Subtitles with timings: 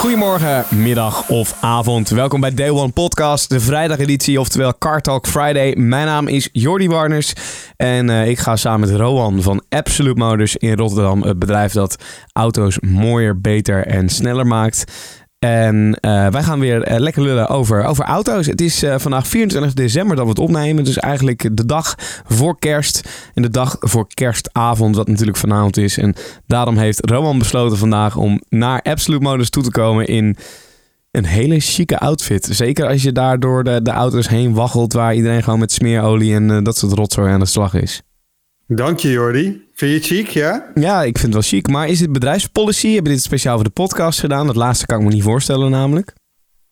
[0.00, 2.08] Goedemorgen, middag of avond.
[2.08, 5.74] Welkom bij Day One Podcast, de vrijdageditie, oftewel Car Talk Friday.
[5.76, 7.32] Mijn naam is Jordi Warners
[7.76, 12.04] en eh, ik ga samen met Rowan van Absolute Motors in Rotterdam, het bedrijf dat
[12.32, 14.84] auto's mooier, beter en sneller maakt.
[15.46, 18.46] En eh, wij gaan weer eh, lekker lullen over, over auto's.
[18.46, 20.84] Het is eh, vandaag 24 december dat we het opnemen.
[20.84, 21.94] Dus eigenlijk de dag
[22.26, 23.08] voor kerst.
[23.34, 25.98] En de dag voor kerstavond, wat natuurlijk vanavond is.
[25.98, 26.14] En
[26.46, 30.36] daarom heeft Roman besloten vandaag om naar Absolute Motors toe te komen in
[31.10, 32.48] een hele chique outfit.
[32.50, 34.92] Zeker als je daar door de, de auto's heen waggelt...
[34.92, 38.02] waar iedereen gewoon met smeerolie en dat soort rotzooi aan de slag is.
[38.72, 39.68] Dank je, Jordi.
[39.72, 40.70] Vind je het chic, ja?
[40.74, 41.68] Ja, ik vind het wel chic.
[41.68, 42.94] Maar is dit bedrijfspolicy?
[42.94, 44.46] Hebben dit speciaal voor de podcast gedaan?
[44.46, 46.12] Dat laatste kan ik me niet voorstellen namelijk.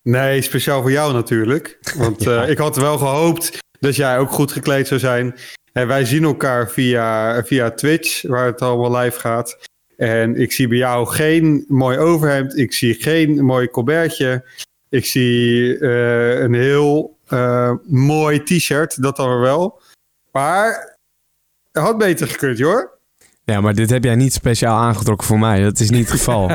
[0.02, 1.78] Nee, speciaal voor jou natuurlijk.
[1.96, 5.34] Want eh, ik had wel gehoopt dat jij ook goed gekleed zou zijn.
[5.72, 9.58] En wij zien elkaar via, via Twitch, waar het allemaal live gaat.
[9.96, 12.58] En ik zie bij jou geen mooi overhemd.
[12.58, 14.44] Ik zie geen mooi colbertje.
[14.88, 19.80] Ik zie eh, een heel eh, mooi t-shirt, dat dan wel.
[20.32, 20.97] Maar
[21.78, 22.96] had beter gekund, hoor.
[23.44, 25.62] Ja, maar dit heb jij niet speciaal aangetrokken voor mij.
[25.62, 26.50] Dat is niet het geval.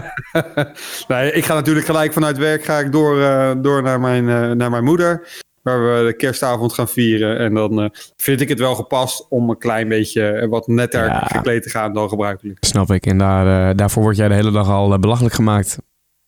[1.08, 4.52] nee, ik ga natuurlijk gelijk vanuit werk ga ik door, eh, door naar, mijn, eh,
[4.52, 5.28] naar mijn moeder.
[5.62, 7.38] Waar we de kerstavond gaan vieren.
[7.38, 11.20] En dan eh, vind ik het wel gepast om een klein beetje wat netter Ja.
[11.20, 12.58] gekleed te gaan dan gebruikelijk.
[12.66, 13.06] Snap ik.
[13.06, 15.78] En daar, daarvoor word jij de hele dag al belachelijk gemaakt.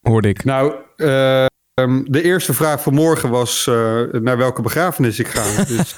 [0.01, 0.43] Hoorde ik.
[0.43, 3.65] Nou, eh, ehm, de eerste vraag van morgen was
[4.11, 5.63] naar welke begrafenis ik ga.
[5.75, 5.95] Dus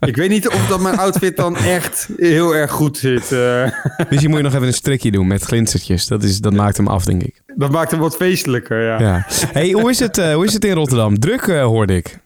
[0.00, 3.32] ik weet niet of dat mijn outfit dan echt heel erg goed zit.
[3.32, 3.70] eh.
[4.10, 6.06] Dus je moet je nog even een strikje doen met glinstertjes.
[6.06, 7.42] Dat, is, dat maakt hem af, denk ik.
[7.56, 9.00] dat maakt hem wat feestelijker, ja.
[9.00, 9.26] Ja.
[9.52, 11.18] Hey, hoe is het, eh, hoe is het in Rotterdam?
[11.18, 12.18] Druk, eh, hoorde ik.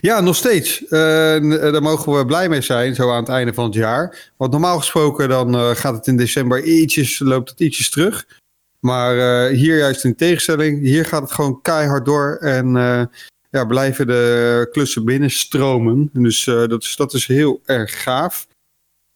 [0.00, 0.82] Ja, nog steeds.
[0.88, 4.30] Daar mogen we blij mee zijn, zo aan het einde van het jaar.
[4.36, 8.26] Want normaal gesproken dan gaat het in december ietsjes, loopt het ietsjes terug.
[8.80, 12.36] Maar hier juist in tegenstelling, hier gaat het gewoon keihard door.
[12.40, 12.76] En
[13.50, 16.10] ja, blijven de klussen binnenstromen.
[16.12, 18.46] Dus eh, dat, is, dat is heel erg gaaf.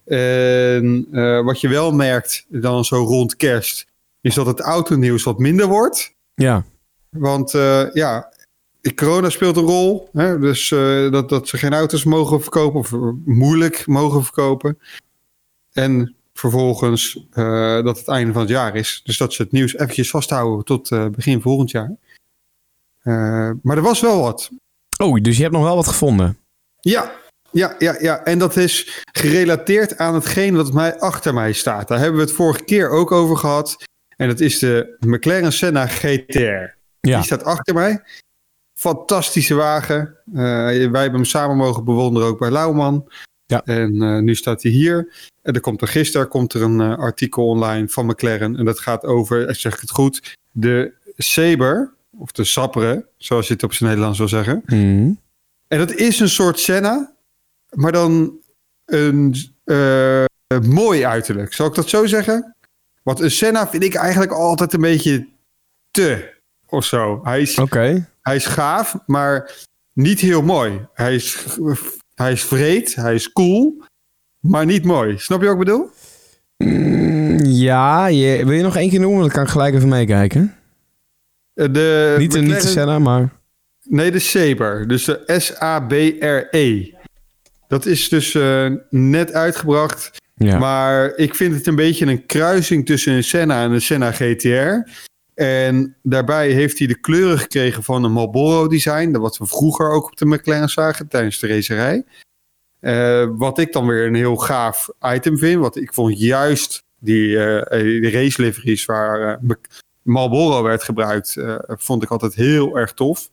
[0.05, 3.87] En eh, wat je wel merkt dan zo rond kerst,
[4.21, 6.15] is dat het autonieuws wat minder wordt.
[6.34, 6.65] Ja.
[7.11, 8.33] Want eh, ja,
[8.94, 10.09] corona speelt een rol.
[10.12, 10.39] Hè?
[10.39, 10.69] Dus
[11.11, 12.93] dat, dat ze geen auto's mogen verkopen of
[13.25, 14.78] moeilijk mogen verkopen.
[15.73, 17.27] En vervolgens
[17.84, 19.00] dat het einde van het jaar is.
[19.05, 21.97] Dus dat ze het nieuws eventjes vasthouden tot begin volgend jaar.
[23.04, 24.50] Eh, maar er was wel wat.
[25.03, 26.38] Oh, dus je hebt nog wel wat gevonden.
[26.81, 27.12] Ja,
[27.50, 28.25] ja, ja, ja.
[28.25, 31.88] En dat is gerelateerd aan hetgeen wat mij achter mij staat.
[31.88, 33.84] Daar hebben we het vorige keer ook over gehad.
[34.16, 36.38] En dat is de McLaren Senna GTR.
[36.41, 36.75] Ja.
[37.00, 38.03] Die staat achter mij.
[38.78, 40.16] Fantastische wagen.
[40.32, 43.09] Eh, wij hebben hem samen mogen bewonderen ook bij Lauwman.
[43.47, 43.64] Ja.
[43.64, 45.12] En eh, nu staat hij hier.
[45.43, 48.56] En er komt er gisteren komt er een artikel online van McLaren.
[48.56, 51.93] En dat gaat over, zeg ik het goed, de Saber.
[52.19, 54.62] Of de Sapre, zoals je het op zijn Nederlands wil zeggen.
[54.66, 55.12] Mhm.
[55.69, 57.14] En dat is een soort Senna,
[57.70, 58.32] maar dan
[58.84, 60.25] een eh,
[60.62, 61.52] mooi uiterlijk.
[61.52, 62.54] Zal ik dat zo zeggen?
[63.02, 65.28] Want een Senna vind ik eigenlijk altijd een beetje
[65.91, 66.32] te
[66.66, 67.20] of zo.
[67.22, 68.08] Hij is, Oké.
[68.22, 69.52] hij is gaaf, maar
[69.92, 70.81] niet heel mooi.
[70.94, 71.46] Hij is,
[72.14, 73.82] hij is vreed, hij is cool,
[74.41, 75.19] maar niet mooi.
[75.19, 75.91] Snap je wat ik bedoel?
[76.56, 79.20] Mm, ja, je, wil je nog één keer noemen?
[79.20, 80.54] Dan kan ik gelijk even meekijken.
[81.54, 83.32] Eh, De Niet, de- niet de Senna, maar...
[83.82, 84.88] Nee, de Saber.
[84.88, 86.92] Dus de S-A-B-R-E.
[87.69, 90.10] Dat is dus eh, net uitgebracht.
[90.34, 90.59] Ja.
[90.59, 94.91] Maar ik vind het een beetje een kruising tussen een Senna en een Senna GTR.
[95.34, 99.12] En daarbij heeft hij de kleuren gekregen van een Marlboro design.
[99.12, 102.05] Dat wat we vroeger ook op de McLaren zagen tijdens de racerij.
[102.81, 105.61] Eh, wat ik dan weer een heel gaaf item vind.
[105.61, 109.38] Want ik vond juist die, eh die race liveries waar
[110.05, 113.31] Marlboro werd gebruikt, eh, vond ik altijd heel erg tof.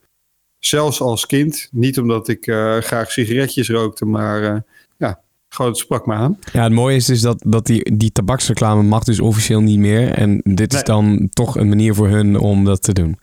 [0.60, 1.68] Zelfs als kind.
[1.72, 4.60] Niet omdat ik eh, graag sigaretjes rookte, maar eh,
[4.98, 5.20] ja,
[5.50, 6.40] gewoon het sprak me aan.
[6.54, 10.12] Ja, het mooie is dus dat, dat die, die tabaksreclame mag dus officieel niet meer.
[10.14, 13.20] En dit is dan toch een manier voor hun om dat te doen.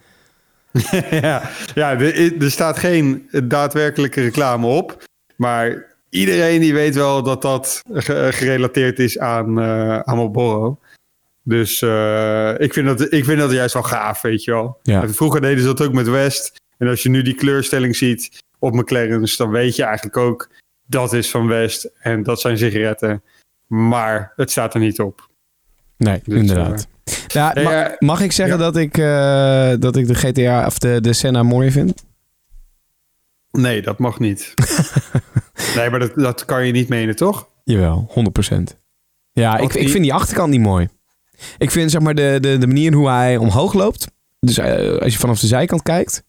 [1.10, 5.04] ja, ja er, er staat geen daadwerkelijke reclame op.
[5.36, 10.78] Maar iedereen die weet wel dat dat ge- gerelateerd is aan, eh aan Marlboro.
[11.48, 14.78] Dus eh, ik, vind dat, ik vind dat juist wel gaaf, weet je wel.
[14.82, 15.08] Ja.
[15.08, 16.56] Vroeger deden ze dat ook met West.
[16.78, 20.50] En als je nu die kleurstelling ziet, op McLaren's, dan weet je eigenlijk ook
[20.86, 23.22] dat is van West en dat zijn sigaretten.
[23.66, 25.28] Maar het staat er niet op.
[25.96, 26.86] Nee, Dus, inderdaad.
[27.28, 28.62] Ja, Nee, ma- ja, mag ik zeggen ja.
[28.64, 28.94] dat, ik,
[29.80, 32.04] dat ik de GTA of de, de Senna mooi vind?
[33.50, 34.54] Nee, dat mag niet.
[35.76, 37.48] nee, maar dat, dat kan je niet menen, toch?
[37.64, 38.10] Jawel,
[38.52, 38.56] 100%.
[39.32, 40.88] Ja, ik, ik vind die achterkant niet mooi.
[41.58, 44.06] Ik vind zeg maar de, de, de manier hoe hij omhoog loopt.
[44.40, 46.22] Dus eh, als je vanaf de zijkant kijkt.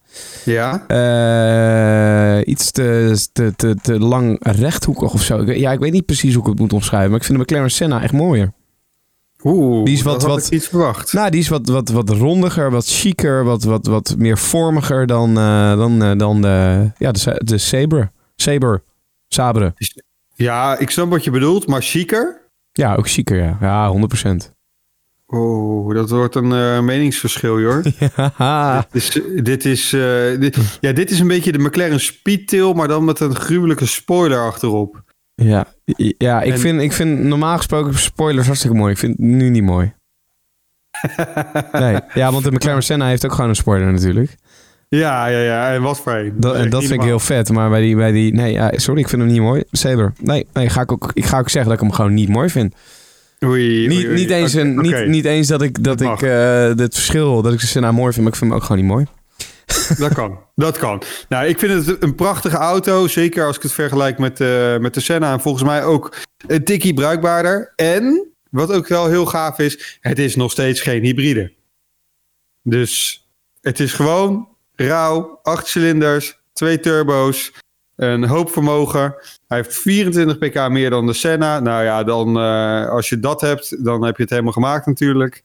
[0.44, 0.86] Ja.
[0.86, 5.44] eh, iets te, te, te, te lang rechthoekig of zo.
[5.44, 7.10] Ja, ik weet niet precies hoe ik het moet omschrijven.
[7.10, 8.52] Maar ik vind de McLaren Senna echt mooier.
[9.42, 11.12] Oeh, Die is wat- dat had wat- ik niet verwacht.
[11.12, 15.38] Nou, die is wat, wat, wat rondiger, wat chiquer, wat, wat, wat meer vormiger dan,
[15.38, 18.10] eh, dan, dan de, ja, de, de Sabre.
[18.36, 18.82] Sabre.
[19.28, 19.74] Sabre.
[20.34, 22.40] Ja, ik snap wat je bedoelt, maar chiquer?
[22.72, 23.56] Ja, ook chiquer, ja.
[23.60, 24.52] Ja, 100%.
[25.30, 27.82] Oeh, dat wordt een eh, meningsverschil, hoor.
[28.14, 28.86] Haha.
[28.90, 30.00] Dus, dit, is, eh,
[30.40, 34.38] dit, ja, dit is een beetje de McLaren Speedtail, maar dan met een gruwelijke spoiler
[34.38, 35.02] achterop.
[35.34, 35.66] Ja,
[36.18, 38.92] ja ik, En- vind, ik vind normaal gesproken spoilers hartstikke mooi.
[38.92, 39.92] Ik vind het nu niet mooi.
[41.72, 44.36] nee, ja, want de McLaren Senna heeft ook gewoon een spoiler natuurlijk.
[44.88, 45.72] Ja, ja, ja.
[45.72, 46.32] En wat voor een.
[46.36, 47.52] Dat, en dat vind ik heel vet.
[47.52, 49.62] Maar bij die, bij die nee, ja, sorry, ik vind hem niet mooi.
[49.70, 50.12] Saber.
[50.20, 52.48] Nee, nee ga ik, ook, ik ga ook zeggen dat ik hem gewoon niet mooi
[52.48, 52.74] vind.
[53.44, 54.14] Oei, Niet, oei, oei.
[54.20, 56.22] niet, eens, een, niet, niet eens dat ik, dat Dat ik mag.
[56.22, 58.82] eh, het verschil, dat ik de Senna mooi vind, maar ik vind hem ook gewoon
[58.82, 59.06] niet mooi.
[59.98, 61.02] Dat kan, dat kan.
[61.28, 63.06] Nou, ik vind het een prachtige auto.
[63.06, 65.32] Zeker als ik het vergelijk met, eh, met de Senna.
[65.32, 66.16] En volgens mij ook
[66.46, 67.72] een tikkie bruikbaarder.
[67.76, 71.52] En, wat ook wel heel gaaf is, het is nog steeds geen hybride.
[72.62, 73.24] Dus
[73.60, 77.52] het is gewoon rauw, acht cilinders, twee turbo's,
[78.00, 79.14] een hoop vermogen.
[79.46, 81.60] Hij heeft 24 pk meer dan de Senna.
[81.60, 85.44] Nou ja, dan, eh, als je dat hebt, dan heb je het helemaal gemaakt natuurlijk.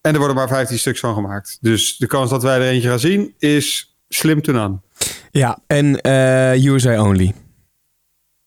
[0.00, 1.58] En er worden maar 15 stuks van gemaakt.
[1.60, 4.82] Dus de kans dat wij er eentje gaan zien is slim te aan.
[5.30, 7.34] Ja, en eh, USA only.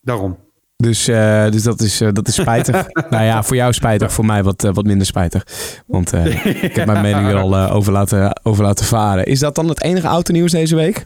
[0.02, 0.38] Daarom.
[0.76, 2.86] Dus, eh, dus dat, is, dat is spijtig.
[3.10, 5.46] nou ja, voor jou spijtig, voor mij wat, wat minder spijtig.
[5.88, 9.26] Want ik heb mijn mening er al over, laten, over laten varen.
[9.26, 11.06] Is dat dan het enige autonieuws deze week?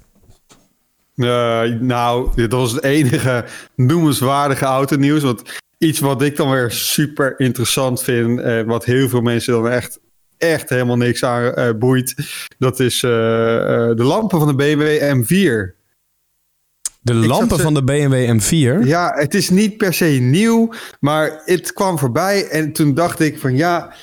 [1.15, 3.45] Eh, nou, dit was het enige
[3.75, 5.21] noemenswaardige autonieuws.
[5.23, 5.41] Want
[5.77, 8.39] iets wat ik dan weer super interessant vind.
[8.39, 9.99] En wat heel veel mensen dan echt,
[10.37, 12.15] echt helemaal niks aan eh, boeit.
[12.57, 13.09] Dat is eh,
[13.89, 15.81] eh, de lampen van de BMW M4.
[17.01, 18.85] De lampen ze- van de BMW M4.
[18.87, 23.39] Ja, het is niet per se nieuw, maar het kwam voorbij en toen dacht ik
[23.39, 23.93] van ja,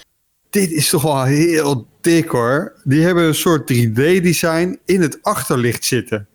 [0.50, 2.72] dit is toch wel heel dik hoor.
[2.84, 6.28] Die hebben een soort 3D-design in het achterlicht zitten.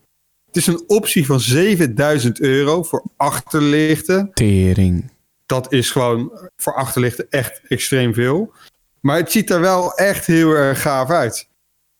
[0.55, 4.29] Het is een optie van 7000 euro voor achterlichten.
[4.33, 5.11] Tering.
[5.45, 8.51] Dat is gewoon voor achterlichten echt extreem veel.
[8.99, 11.47] Maar het ziet er wel echt heel erg gaaf uit.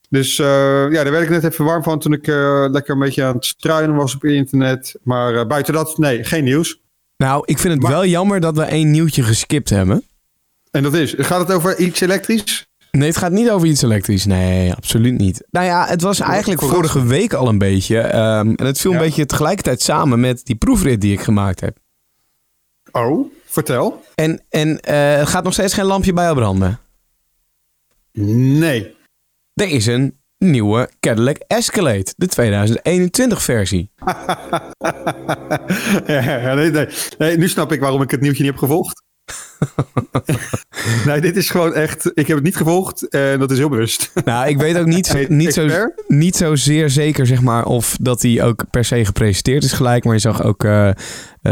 [0.09, 0.45] Dus eh,
[0.91, 3.35] ja, daar werd ik net even warm van toen ik eh, lekker een beetje aan
[3.35, 4.95] het struinen was op internet.
[5.03, 6.81] Maar eh, buiten dat, nee, geen nieuws.
[7.17, 10.03] Nou, ik vind het Maar- wel jammer dat we één nieuwtje geskipt hebben.
[10.71, 12.67] En dat is, gaat het over iets elektrisch?
[12.97, 14.25] Nee, het gaat niet over iets elektrisch.
[14.25, 15.43] Nee, absoluut niet.
[15.51, 17.99] Nou ja, het was eigenlijk vorige week al een beetje.
[17.99, 19.03] ehm, en het viel een Ja.
[19.03, 21.77] beetje tegelijkertijd samen met die proefrit die ik gemaakt heb.
[22.91, 24.03] Oh, vertel.
[24.15, 26.79] En, en het gaat nog steeds geen lampje bij jou branden.
[28.59, 28.95] Nee.
[29.53, 33.91] Er is een nieuwe Cadillac Escalade, de 2021 versie.
[36.05, 36.87] ja, ja, nee, nee.
[37.17, 39.03] nee, nu snap ik waarom ik het nieuwtje niet heb gevolgd.
[41.05, 42.11] nee, dit is gewoon echt...
[42.13, 44.11] Ik heb het niet gevolgd en dat is heel bewust.
[44.25, 45.67] Nou, ik weet ook niet, niet, zo,
[46.07, 50.03] niet zo zeer zeker zeg maar, of dat hij ook per se gepresenteerd is gelijk.
[50.03, 50.89] Maar je zag ook eh,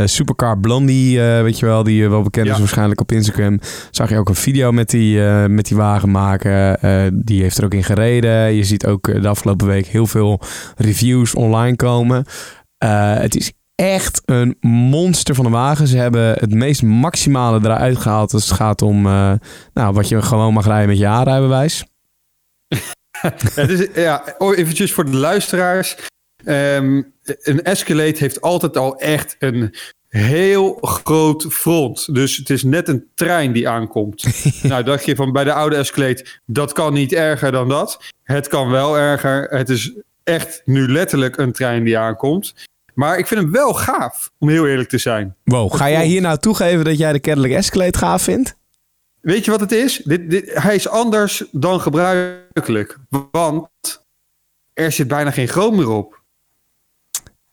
[0.06, 3.60] Supercar Blondie, eh, weet je wel, die wel bekend is waarschijnlijk op Instagram.
[3.92, 6.80] Zag je ook een video met die, met die wagen maken.
[7.25, 8.53] Die heeft er ook in gereden.
[8.53, 10.42] Je ziet ook de afgelopen week heel veel
[10.75, 12.25] reviews online komen.
[12.77, 15.88] Het is echt een monster van een wagen.
[15.88, 19.34] Ze hebben het meest maximale eruit gehaald als het gaat om eh,
[19.74, 21.06] nou, wat je gewoon mag rijden met je
[23.70, 25.96] is, ja, oh, eventjes voor de luisteraars.
[26.46, 29.75] Ehm, een Escalade heeft altijd al echt een
[30.08, 32.13] heel groot front.
[32.15, 34.25] Dus het is net een trein die aankomt.
[34.63, 38.00] nou, dacht je van bij de oude Escalade, dat kan niet erger dan dat.
[38.24, 39.48] Het kan wel erger.
[39.50, 42.53] Het is echt nu letterlijk een trein die aankomt.
[42.93, 45.35] Maar ik vind hem wel gaaf, om heel eerlijk te zijn.
[45.43, 48.55] Wow, ga jij hier nou toegeven dat jij de Cadillac Escalade gaaf vindt?
[49.21, 50.01] Weet je wat het is?
[50.03, 52.97] Dit, dit, hij is anders dan gebruikelijk.
[53.31, 53.67] Want
[54.73, 56.21] er zit bijna geen chroom meer op.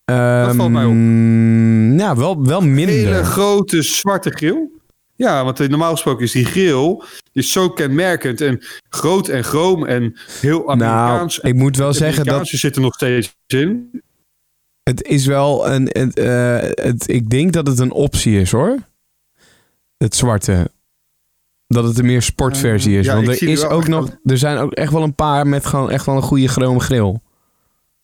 [0.04, 0.90] valt mij op.
[0.90, 2.94] Ehm, Ja, wel, wel minder.
[2.94, 4.68] hele grote zwarte grill.
[5.16, 10.16] Ja, want normaal gesproken is die grill is zo kenmerkend en groot en chroom en
[10.40, 11.38] heel nou, Amerikaans.
[11.38, 12.26] ik moet wel zeggen dat...
[12.26, 14.02] Amerikaanse zit er nog steeds in.
[14.90, 15.88] Het is wel een.
[15.92, 18.76] Het, eh, het, ik denk dat het een optie is hoor.
[19.97, 20.70] Het zwarte.
[21.66, 23.06] Dat het een meer sportversie is.
[23.06, 24.11] Ja, Want er is ook nog.
[24.25, 27.20] Er zijn ook echt wel een paar met gewoon echt wel een goede chrome grill.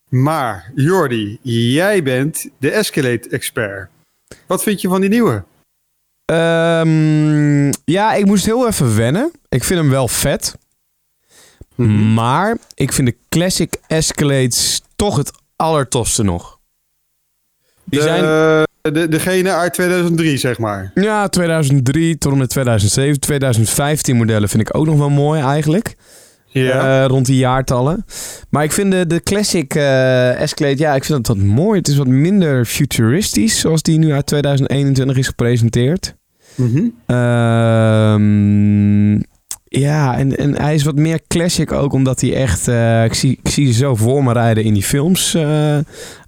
[0.09, 3.91] Maar Jordi, jij bent de Escalate-expert.
[4.47, 5.45] Wat vind je van die nieuwe?
[6.25, 9.31] Ehm, ja, ik moest heel even wennen.
[9.49, 10.59] Ik vind hem wel vet.
[11.75, 12.15] Mhm.
[12.15, 16.56] Maar ik vind de Classic Escalades toch het allertofste nog.
[17.87, 18.23] Die de, zijn
[18.95, 20.91] de, degene uit 2003, zeg maar.
[20.95, 23.21] ja, 2003 tot en met 2007.
[23.21, 25.97] 2015 modellen vind ik ook nog wel mooi eigenlijk.
[26.47, 27.03] Ja.
[27.03, 28.05] Eh, rond die jaartallen.
[28.51, 31.79] Maar ik vind de, de Classic eh Escalade, ja, ik vind dat wat mooi.
[31.79, 36.15] Het is wat minder futuristisch, zoals die nu uit 2021 is gepresenteerd.
[36.55, 36.89] Mhm.
[37.07, 38.27] Ehm,
[39.79, 42.69] ja, en, en hij is wat meer classic ook, omdat hij echt...
[42.69, 45.35] eh, ik, zie, ik zie ze zo voor me rijden in die films.
[45.35, 45.73] eh,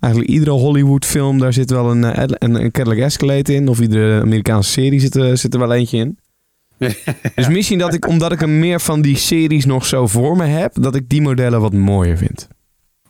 [0.00, 3.68] eigenlijk iedere Hollywood film, daar zit wel een, eh, een, een Cadillac Escalade in.
[3.68, 6.18] Of iedere Amerikaanse serie zit, er- zit er wel eentje in.
[7.34, 10.44] dus misschien dat ik, omdat ik hem meer van die series nog zo voor me
[10.44, 12.48] heb, dat ik die modellen wat mooier vind.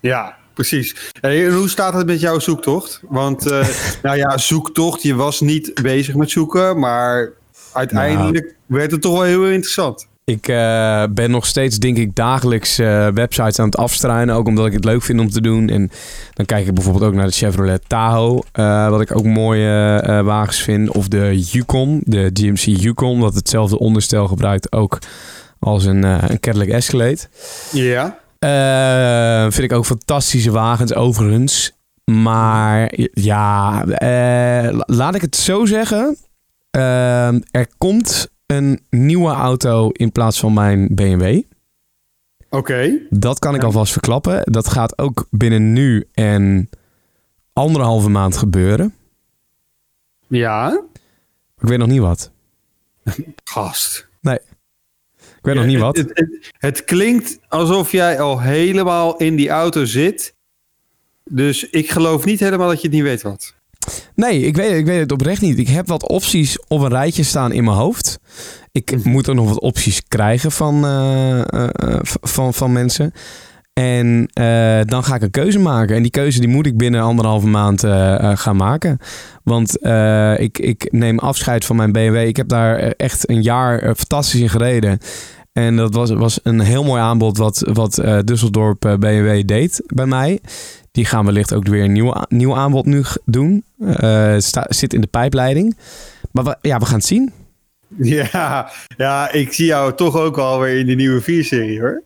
[0.00, 1.12] Ja, precies.
[1.20, 3.00] En hoe staat het met jouw zoektocht?
[3.08, 3.44] Want,
[4.02, 7.32] nou ja, zoektocht, je was niet bezig met zoeken, maar
[7.72, 10.07] uiteindelijk werd het toch wel heel interessant.
[10.28, 14.34] Ik eh, ben nog steeds, denk ik, dagelijks eh, websites aan het afstruinen.
[14.34, 15.68] Ook omdat ik het leuk vind om te doen.
[15.68, 15.90] En
[16.32, 18.42] dan kijk ik bijvoorbeeld ook naar de Chevrolet Tahoe.
[18.52, 20.90] eh, wat ik ook mooie wagens vind.
[20.90, 23.20] Of de Yukon, de GMC Yukon.
[23.20, 24.98] Wat hetzelfde onderstel gebruikt ook
[25.58, 27.18] als een, een Cadillac Escalade.
[27.72, 28.18] Ja.
[29.50, 31.72] Vind ik ook fantastische wagens, overigens.
[32.04, 36.16] Maar ja, la- laat ik het zo zeggen.
[36.70, 41.42] Eh, er komt een nieuwe auto in plaats van mijn BMW.
[42.50, 42.98] Oké.
[43.10, 44.52] Dat kan ik alvast verklappen.
[44.52, 46.70] Dat gaat ook binnen nu en
[47.52, 48.94] anderhalve maand gebeuren.
[50.28, 50.82] Ja.
[51.58, 52.30] Ik weet nog niet wat.
[53.44, 54.08] Gast.
[55.38, 55.96] Ik weet nog niet wat.
[55.96, 60.34] Het, het, het klinkt alsof jij al helemaal in die auto zit.
[61.24, 63.54] Dus ik geloof niet helemaal dat je het niet weet wat.
[64.14, 65.58] Nee, ik weet, ik weet het oprecht niet.
[65.58, 68.18] Ik heb wat opties op een rijtje staan in mijn hoofd.
[68.72, 73.12] Ik moet er nog wat opties krijgen van, eh, eh, eh, van, van mensen.
[73.72, 74.28] En
[74.86, 75.96] dan ga ik een keuze maken.
[75.96, 77.80] En die keuze die moet ik binnen anderhalve maand
[78.38, 78.98] gaan maken.
[79.42, 79.86] Want
[80.40, 82.16] ik, ik neem afscheid van mijn BMW.
[82.16, 84.98] Ik heb daar echt een jaar fantastisch in gereden.
[85.58, 90.06] En dat was, was een heel mooi aanbod wat, wat Düsseldorp eh, BMW deed bij
[90.06, 90.40] mij.
[90.98, 93.64] Die gaan wellicht ook weer een nieuw, nieuw aanbod nu doen.
[94.38, 95.76] Sta- zit in de pijpleiding.
[96.32, 97.32] Maar we, ja, we gaan het zien.
[97.98, 102.02] Ja, ja, ik zie jou toch ook alweer in die nieuwe 4-serie hoor.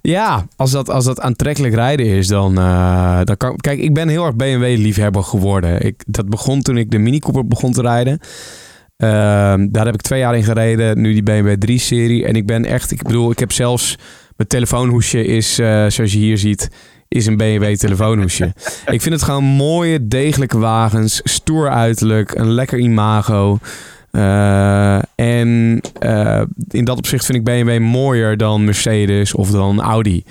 [0.00, 3.56] Ja, als dat, als dat aantrekkelijk rijden is, dan, eh, dan kan...
[3.56, 5.86] Kijk, ik ben heel erg BMW-liefhebber geworden.
[5.86, 8.18] Ik, dat begon toen ik de Mini Cooper begon te rijden.
[8.96, 11.00] Ehm, daar heb ik twee jaar in gereden.
[11.00, 12.26] Nu die BMW 3-serie.
[12.26, 12.90] En ik ben echt...
[12.90, 13.96] Ik bedoel, ik heb zelfs...
[14.36, 16.68] Mijn telefoonhoesje is, eh, zoals je hier ziet...
[17.10, 18.52] is een BMW telefoonhoesje.
[18.86, 21.20] ik vind het gewoon mooie, degelijke wagens.
[21.24, 22.34] Stoer uiterlijk.
[22.34, 23.58] Een lekker imago.
[24.10, 30.24] Eh, en eh, in dat opzicht vind ik BMW mooier dan Mercedes of dan Audi.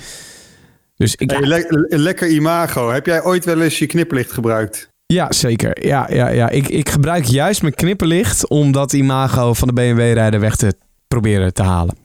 [0.95, 2.91] Dus ik, Hey, le- le- lekker imago.
[2.91, 4.89] Heb jij ooit wel eens je knipperlicht gebruikt?
[5.05, 5.85] ja, zeker.
[5.85, 6.49] Ja, ja, ja.
[6.49, 10.73] Ik, ik gebruik juist mijn knipperlicht om dat imago van de BMW-rijder weg te
[11.09, 11.95] proberen te halen.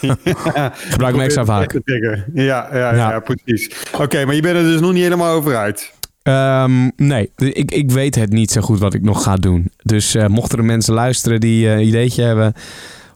[0.92, 1.80] gebruik hem extra vaak.
[2.34, 3.70] Ja, ja, ja, precies.
[3.98, 5.94] Oké, maar je bent er dus nog niet helemaal over uit.
[6.22, 9.70] Ehm, nee, ik, ik weet het niet zo goed wat ik nog ga doen.
[9.82, 12.52] Dus eh, mochten er mensen luisteren die eh, een ideetje hebben,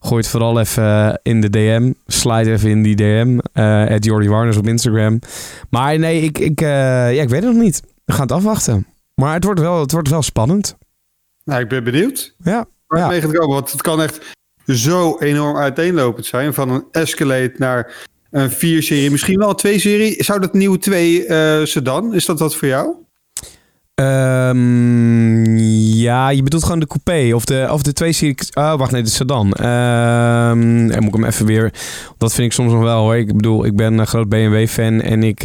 [0.01, 1.93] gooi het vooral even eh, in de DM.
[2.07, 3.39] Slide even in die DM.
[3.95, 5.19] at Jordi Warners op Instagram.
[5.71, 7.83] Maar nee, ik, ik, ja, ik weet het nog niet.
[8.05, 8.87] We gaan het afwachten.
[9.15, 10.77] Maar het wordt wel, het wordt wel spannend.
[11.45, 13.21] Nou, ik ben benieuwd Ja, waar Ja.
[13.21, 13.55] het komen.
[13.55, 14.39] Want het kan echt
[14.77, 16.55] zo enorm uiteenlopend zijn.
[16.55, 17.93] Van een Escalade naar
[18.31, 19.11] een 4-serie.
[19.11, 20.25] Misschien wel een 2-serie.
[20.25, 22.15] Zou dat nieuwe 2 eh sedan?
[22.15, 22.95] Is dat wat voor jou?
[23.95, 25.57] Ehm,
[25.97, 28.37] ja, je bedoelt gewoon de coupé of de, of de twee serie.
[28.55, 29.53] Oh, wacht, nee, de sedan.
[29.53, 31.73] Ehm en moet ik hem even weer.
[32.19, 33.17] Dat vind ik soms nog wel hoor.
[33.17, 35.45] Ik bedoel, ik ben een groot BMW-fan en ik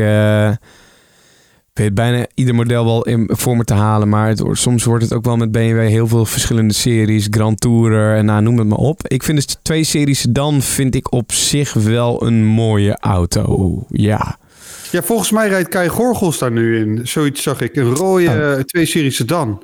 [1.75, 4.09] eh, weet bijna ieder model wel in, voor me te halen.
[4.09, 7.27] Maar het, soms wordt het ook wel met BMW heel veel verschillende series.
[7.29, 9.07] Grand Tourer en nou, noem het maar op.
[9.07, 13.83] Ik vind de twee series sedan vind ik op zich wel een mooie auto.
[13.89, 14.37] Ja.
[14.91, 17.07] Ja, volgens mij rijdt Kai Gorgels daar nu in.
[17.07, 17.75] Zoiets zag ik.
[17.75, 19.63] Een rode 2-serie sedan.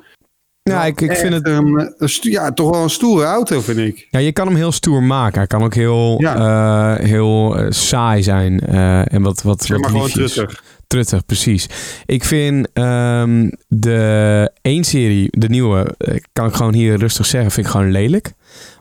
[0.64, 1.48] Ja, ik, ik vind het.
[1.48, 4.08] Een, een sto- ja, toch wel een stoere auto, vind ik.
[4.10, 5.38] Ja, je kan hem heel stoer maken.
[5.38, 6.96] Hij kan ook heel, Ja.
[6.98, 8.60] eh, heel eh, saai zijn.
[8.60, 10.64] eh, en wat, wat, wat maar gewoon truttig.
[10.92, 11.68] Truttig, precies.
[12.06, 17.66] Ik vind ehm, de 1-serie, de nieuwe, eh, kan ik gewoon hier rustig zeggen, vind
[17.66, 18.34] ik gewoon lelijk.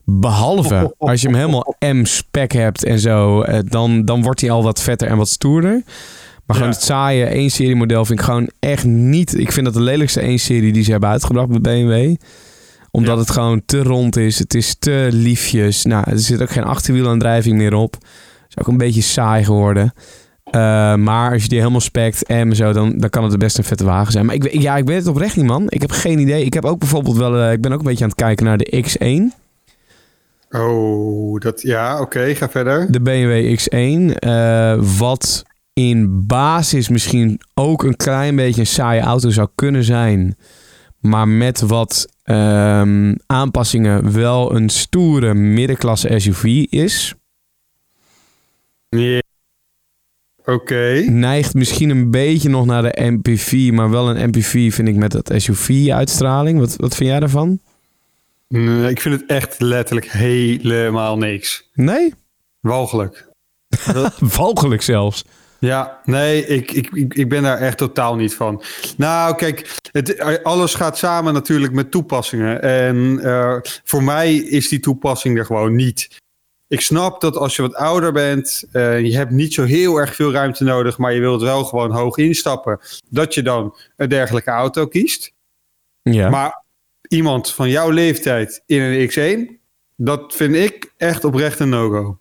[0.04, 4.62] Behalve als je hem helemaal M-spec hebt en zo, eh, dan, dan wordt hij al
[4.62, 5.82] wat vetter en wat stoerder.
[6.46, 6.76] Maar gewoon Ja.
[6.78, 9.38] het saaie 1-serie model vind ik gewoon echt niet...
[9.38, 12.14] Ik vind dat de lelijkste 1-serie die ze hebben uitgebracht bij BMW.
[12.90, 13.20] Omdat Ja.
[13.20, 14.38] het gewoon te rond is.
[14.38, 15.84] Het is te liefjes.
[15.84, 17.96] Nou, er zit ook geen achterwielaandrijving meer op.
[18.48, 19.92] is ook een beetje saai geworden.
[20.50, 23.64] Eh, maar als je die helemaal spekt en zo, dan, dan kan het best een
[23.64, 24.26] vette wagen zijn.
[24.26, 25.64] Maar ik, ja, ik weet het oprecht niet, man.
[25.68, 26.44] Ik heb geen idee.
[26.44, 27.36] Ik heb ook bijvoorbeeld wel...
[27.36, 29.38] eh, ik ben ook een beetje aan het kijken naar de X1.
[30.50, 32.92] Oh, dat, ja, oké, ga verder.
[32.92, 34.14] De BMW X1.
[34.18, 40.36] eh, wat in basis misschien ook een klein beetje een saaie auto zou kunnen zijn.
[40.98, 47.14] Maar met wat ehm, aanpassingen wel een stoere middenklasse SUV is.
[48.88, 49.19] Ja.
[50.44, 51.04] Oké.
[51.06, 53.70] Neigt misschien een beetje nog naar de MPV.
[53.72, 56.58] Maar wel een MPV vind ik met dat SUV-uitstraling.
[56.58, 57.60] Wat, wat vind jij daarvan?
[58.48, 61.70] Nee, ik vind het echt letterlijk helemaal niks.
[61.74, 62.14] Nee?
[62.60, 63.28] Walgelijk.
[64.36, 65.24] Walgelijk zelfs.
[65.58, 68.62] Ja, nee, ik, ik, ik, ben daar echt totaal niet van.
[68.96, 72.62] Nou, kijk, het, alles gaat samen natuurlijk met toepassingen.
[72.62, 76.08] En eh, voor mij is die toepassing er gewoon niet.
[76.70, 80.14] Ik snap dat als je wat ouder bent, eh, je hebt niet zo heel erg
[80.14, 84.50] veel ruimte nodig, maar je wilt wel gewoon hoog instappen, dat je dan een dergelijke
[84.50, 85.32] auto kiest.
[86.02, 86.28] Ja.
[86.30, 86.64] Maar
[87.08, 89.60] iemand van jouw leeftijd in een X1,
[89.96, 92.18] dat vind ik echt oprecht een no-go.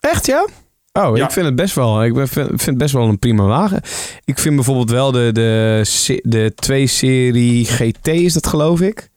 [0.00, 0.46] Echt, ja?
[0.92, 1.24] Oh, Ja.
[1.24, 2.04] ik vind het best wel.
[2.04, 3.80] Ik vind, vind het best wel een prima wagen.
[4.24, 9.08] Ik vind bijvoorbeeld wel de, de, de 2-serie GT, is dat geloof ik?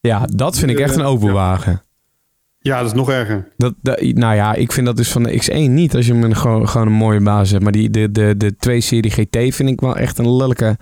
[0.00, 1.32] Ja, dat vind ik echt een open Ja.
[1.32, 1.82] wagen.
[2.66, 3.48] Ja, dat is nog erger.
[3.56, 5.94] Dat, dat- nou ja, ik vind dat dus van de X1 niet.
[5.94, 7.62] Als je hem een, gewoon, gewoon een mooie basis hebt.
[7.62, 10.76] Maar die, de, de, de 2-serie GT vind ik wel echt een lelijke,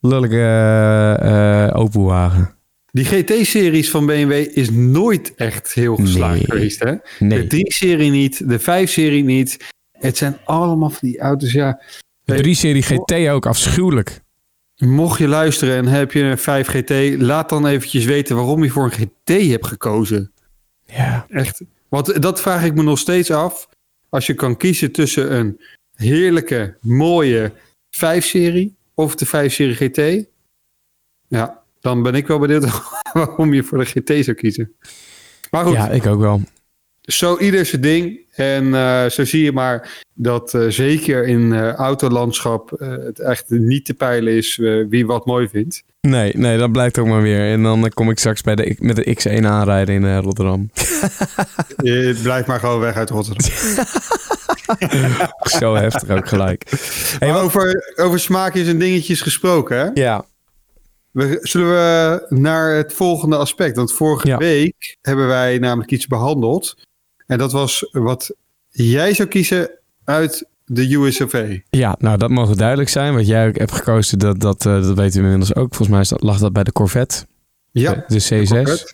[0.00, 2.54] lelijke eh, eh, open wagen.
[2.90, 6.44] Die GT-series van BMW is nooit echt heel geslaagd Nee.
[6.44, 6.92] geweest, hè?
[7.18, 9.56] Nee, De 3-serie niet, de 5-serie niet.
[9.92, 11.80] Het zijn allemaal van die auto's, ja.
[12.24, 14.20] de 3-serie GT ook afschuwelijk.
[14.76, 18.70] Mocht je luisteren en heb je een 5 GT, laat dan eventjes weten waarom je
[18.70, 18.90] voor een
[19.24, 20.32] GT hebt gekozen.
[20.96, 21.26] Ja.
[21.28, 21.62] Echt.
[21.88, 23.68] Want dat vraag ik me nog steeds af.
[24.08, 25.60] Als je kan kiezen tussen een
[25.94, 27.52] heerlijke, mooie
[27.96, 30.26] 5-serie of de 5-serie GT.
[31.28, 32.66] Ja, dan ben ik wel benieuwd
[33.12, 34.72] waarom je voor de GT zou kiezen.
[35.50, 36.40] Maar goed, ja, ik ook wel.
[37.00, 38.20] zo ieder zijn ding.
[38.32, 43.84] En eh, zo zie je maar dat eh, zeker in eh autolandschap het echt niet
[43.84, 44.56] te peilen is
[44.88, 45.84] wie wat mooi vindt.
[46.08, 47.52] Nee, nee, dat blijkt ook maar weer.
[47.52, 50.70] En dan kom ik straks bij de, met de X1 aanrijden in eh, Rotterdam.
[51.76, 53.50] Het blijft maar gewoon weg uit Rotterdam.
[55.60, 56.70] Zo heftig ook gelijk.
[57.18, 59.90] Hey, Maar wat- over, over smaakjes en dingetjes gesproken, hè?
[59.94, 60.24] Ja,
[61.10, 63.76] We, zullen we naar het volgende aspect?
[63.76, 64.36] Want vorige Ja.
[64.36, 66.74] week hebben wij namelijk iets behandeld.
[67.26, 68.30] En dat was wat
[68.68, 69.70] jij zou kiezen
[70.04, 71.58] uit de USOV.
[71.70, 73.14] ja, nou dat mogen duidelijk zijn.
[73.14, 75.68] Wat jij ook hebt gekozen, dat, dat, eh, dat weten we inmiddels ook.
[75.68, 77.24] Volgens mij is dat- lag dat bij de Corvette,
[77.70, 78.48] Ja, de, de C6.
[78.48, 78.92] Corvette.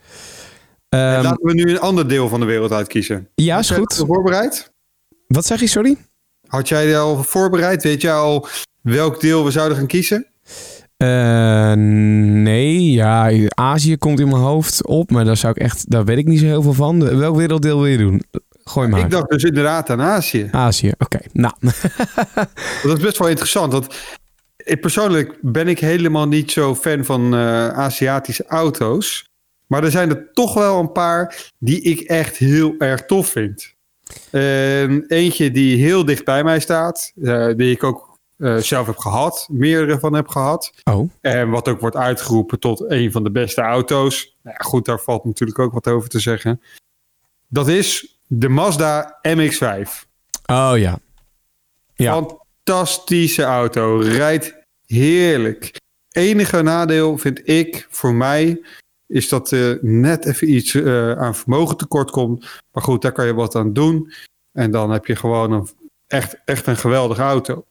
[0.89, 3.29] En Ehm, laten we nu een ander deel van de wereld uitkiezen.
[3.35, 4.07] ja, is Had jij goed.
[4.07, 4.73] voorbereid?
[5.27, 5.97] Wat zeg je, sorry?
[6.47, 7.83] Had jij dat al voorbereid?
[7.83, 8.47] Weet jij al
[8.83, 10.27] welk deel we zouden gaan kiezen?
[10.97, 16.05] Eh, nee, ja, Azië komt in mijn hoofd op, maar daar zou ik echt, daar
[16.05, 17.19] weet ik niet zo heel veel van.
[17.19, 18.23] Welk werelddeel wil je doen?
[18.69, 19.01] Gooi maar.
[19.01, 20.49] Ik dacht dus inderdaad aan Azië.
[20.53, 21.19] Azië, oké.
[21.33, 21.55] Nou,
[22.83, 23.73] Dat is best wel interessant.
[23.73, 23.95] Want
[24.57, 29.31] ik, persoonlijk ben ik helemaal niet zo fan van eh, Aziatische auto's.
[29.67, 33.75] Maar er zijn er toch wel een paar die ik echt heel erg tof vind.
[34.31, 38.97] En eentje die heel dicht bij mij staat, eh, die ik ook eh, zelf heb
[38.97, 40.73] gehad, meerdere van heb gehad.
[40.85, 44.37] oh, En wat ook wordt uitgeroepen tot een van de beste auto's.
[44.43, 46.63] Nou ja, goed, daar valt natuurlijk ook wat over te zeggen.
[47.49, 49.91] Dat is de Mazda MX-5.
[50.47, 50.99] oh ja.
[51.95, 52.13] Ja.
[52.13, 53.99] Fantastische auto.
[53.99, 54.55] Rijdt
[54.87, 55.81] heerlijk.
[56.09, 58.61] Enige nadeel vind ik voor mij
[59.07, 62.63] is dat er net even iets eh, aan vermogen tekort komt.
[62.73, 64.13] Maar goed, daar kan je wat aan doen.
[64.53, 65.69] En dan heb je gewoon een,
[66.07, 67.65] echt, echt een geweldige auto.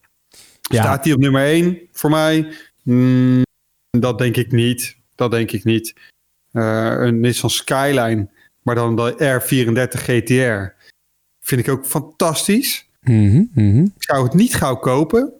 [0.60, 0.82] Ja.
[0.82, 2.52] Staat die op nummer 1 voor mij?
[2.82, 3.42] Mm,
[3.90, 4.96] dat denk ik niet.
[5.14, 5.94] Dat denk ik niet.
[6.52, 8.28] Eh, een Nissan Skyline,
[8.68, 10.86] maar dan de R34 GTR.
[11.40, 12.88] Vind ik ook fantastisch.
[13.00, 13.80] Mhm, mhm.
[13.80, 15.32] Ik zou het niet gauw kopen.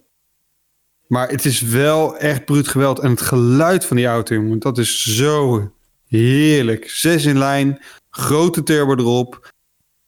[1.07, 2.99] Maar het is wel echt bruut geweld.
[2.99, 5.71] En het geluid van die auto, jongen, dat is zo
[6.07, 6.89] heerlijk.
[6.89, 9.53] Zes in lijn, grote turbo erop.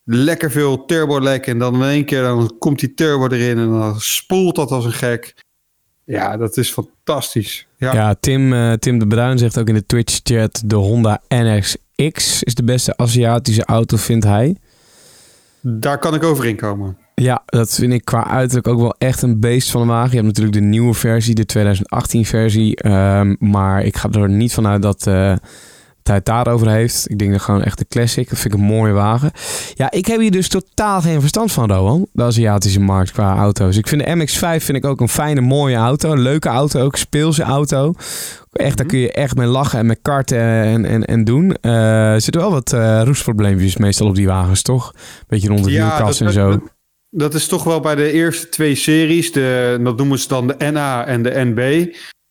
[0.04, 1.46] Lekker veel turbo lek.
[1.46, 4.84] En dan in één keer dan komt die turbo erin en dan spoelt dat als
[4.84, 5.34] een gek.
[6.04, 7.66] Ja, dat is fantastisch.
[7.76, 10.62] Ja, Ja, Tim, eh, Tim de Bruin zegt ook in de Twitch-chat...
[10.64, 11.22] de Honda
[12.06, 14.56] NSX is de beste Aziatische auto, vindt hij.
[15.60, 16.96] daar kan ik over inkomen.
[17.14, 20.10] Ja, dat vind ik qua uiterlijk ook wel echt een beest van een wagen.
[20.10, 22.76] Je hebt natuurlijk de nieuwe versie, de 2018 versie.
[22.76, 25.34] ehm, maar ik ga er niet vanuit dat eh,
[26.06, 27.10] hij het daarover heeft.
[27.10, 28.28] Ik denk dat gewoon echt de classic.
[28.28, 29.30] Dat vind ik een mooie wagen.
[29.74, 32.06] Ja, ik heb hier dus totaal geen verstand van, Rowan.
[32.12, 33.76] De Aziatische markt qua auto's.
[33.76, 36.12] Ik vind de MX-5 vind ik ook een fijne, mooie auto.
[36.12, 36.96] Een leuke auto ook.
[36.96, 37.94] Speelse auto.
[38.52, 41.56] Echt, daar kun je echt mee lachen en met karten en, en, en doen.
[41.60, 44.94] Eh, er zitten wel wat eh roestprobleempjes meestal op die wagens, toch?
[45.28, 46.50] Beetje rond de wielkast en zo.
[46.50, 46.60] Dat,
[47.10, 49.32] dat is toch wel bij de eerste twee series.
[49.32, 51.86] De, dat noemen ze dan de NA en de NB.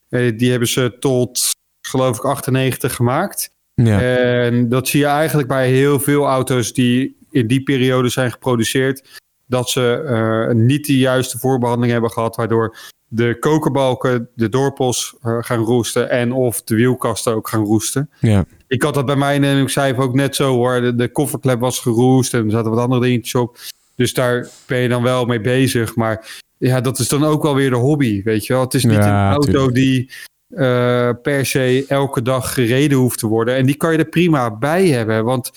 [0.09, 3.50] Eh, die hebben ze tot, geloof ik, 98 gemaakt.
[3.73, 4.01] Ja.
[4.01, 9.19] En dat zie je eigenlijk bij heel veel auto's die in die periode zijn geproduceerd.
[9.45, 12.35] Dat ze eh, niet de juiste voorbehandeling hebben gehad.
[12.35, 16.09] Waardoor de kokerbalken, de dorpels eh, gaan roesten.
[16.09, 18.09] En of de wielkasten ook gaan roesten.
[18.19, 18.45] ja.
[18.67, 20.81] Ik had dat bij mij in de MX-5 ook net zo hoor.
[20.81, 23.57] De, de kofferklep was geroest en er zaten wat andere dingetjes op.
[23.95, 25.95] Dus daar ben je dan wel mee bezig.
[25.95, 28.61] Maar ja, dat is dan ook wel weer de hobby, weet je wel.
[28.61, 29.73] Het is niet Ja, een auto tuurlijk.
[29.75, 30.11] die
[30.55, 33.55] eh, per se elke dag gereden hoeft te worden.
[33.55, 35.23] En die kan je er prima bij hebben.
[35.23, 35.51] Want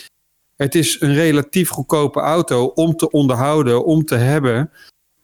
[0.57, 4.70] het is een relatief goedkope auto om te onderhouden, om te hebben.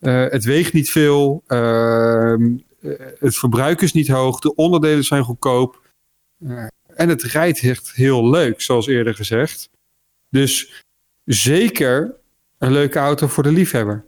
[0.01, 1.43] Eh, het weegt niet veel.
[1.47, 4.39] ehm, eh, het verbruik is niet hoog.
[4.39, 5.83] De onderdelen zijn goedkoop.
[6.95, 9.69] En het rijdt echt heel leuk, zoals eerder gezegd.
[10.29, 10.83] Dus
[11.25, 12.15] zeker
[12.59, 14.05] een leuke auto voor de liefhebber.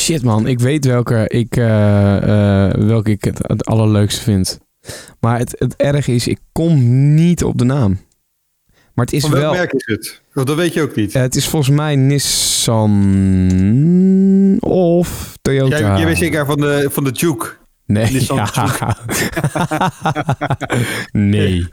[0.00, 4.60] Shit man, ik weet welke ik, eh, welke ik het, het allerleukste vind.
[5.20, 6.74] Maar het, het erg is, ik kom
[7.14, 7.98] niet op de naam.
[8.94, 9.52] Maar het is Van welk wel...
[9.52, 10.22] merk is het?
[10.32, 11.12] Want dat weet je ook niet.
[11.12, 12.90] het is volgens mij Nissan
[14.60, 15.78] of Toyota.
[15.78, 17.58] Jij, jij weet zeker van de, van de Juke.
[17.92, 18.24] Nee.
[18.24, 18.50] Ja.
[21.12, 21.66] nee.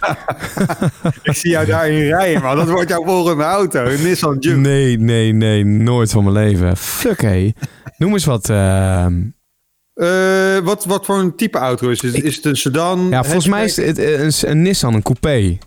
[1.21, 3.83] Ik zie jou daarin rijden, maar dat wordt jouw volgende auto.
[3.83, 4.57] Een Nissan Juke.
[4.57, 5.63] Nee, nee, nee.
[5.65, 6.77] Nooit van mijn leven.
[6.77, 7.51] Fuck hé.
[7.97, 8.49] Noem eens wat.
[8.49, 9.21] ehm,
[9.93, 12.23] Eh, wat, wat voor een type auto is het?
[12.23, 13.07] Is het een sedan?
[13.09, 15.57] ja, volgens mij is het het een, een Nissan, een coupé.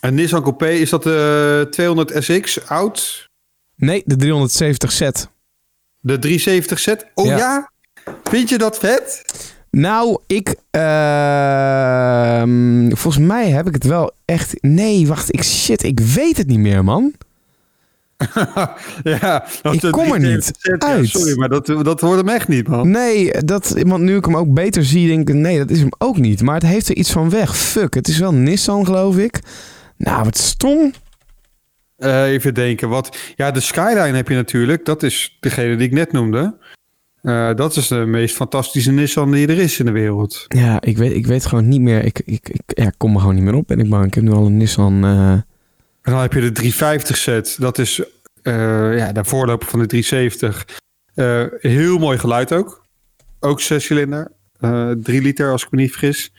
[0.00, 0.68] Een Nissan Coupé.
[0.70, 3.28] Is dat de 200 SX oud?
[3.76, 5.08] Nee, de 370Z.
[6.00, 7.10] De 370Z?
[7.14, 7.36] Oh Ja.
[7.36, 7.70] ja?
[8.24, 9.22] Vind je dat vet?
[9.70, 10.54] Nou, ik.
[10.70, 10.90] ehm,
[12.96, 14.54] volgens mij heb ik het wel echt.
[14.60, 15.34] Nee, wacht.
[15.34, 17.12] Ik, shit, ik weet het niet meer, man.
[19.02, 21.08] ja, Ik kom er niet 370Z, ja, uit.
[21.08, 22.90] sorry, maar dat, dat wordt hem echt niet, man.
[22.90, 25.34] Nee, dat, want nu ik hem ook beter zie, denk ik.
[25.34, 26.42] Nee, dat is hem ook niet.
[26.42, 27.56] Maar het heeft er iets van weg.
[27.56, 29.40] Fuck, het is wel Nissan, geloof ik.
[29.96, 30.92] Nou, wat stom.
[31.96, 32.88] Eh, even denken.
[32.88, 34.84] Wat, ja, de Skyline heb je natuurlijk.
[34.84, 36.56] Dat is degene die ik net noemde.
[37.22, 40.44] Eh, dat is de meest fantastische Nissan die er is in de wereld.
[40.48, 42.04] Ja, ik weet, ik weet gewoon niet meer.
[42.04, 44.04] Ik, ik, ik, ja, kom er gewoon niet meer op, ben ik bang.
[44.06, 45.04] Ik heb nu al een Nissan.
[45.04, 47.56] eh, En dan heb je de 350 set.
[47.58, 48.02] Dat is
[48.42, 50.78] eh, ja, de voorloper van de 370.
[51.14, 52.84] Eh, heel mooi geluid ook.
[53.40, 54.32] Ook zescilinder.
[54.60, 56.32] eh 3 liter als ik me niet vergis.